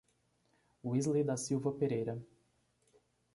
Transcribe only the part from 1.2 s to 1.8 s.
da Silva